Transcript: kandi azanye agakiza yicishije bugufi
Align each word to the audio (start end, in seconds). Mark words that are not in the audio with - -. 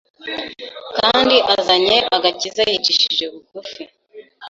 kandi 0.97 1.35
azanye 1.55 1.97
agakiza 2.15 2.61
yicishije 2.69 3.25
bugufi 3.33 3.83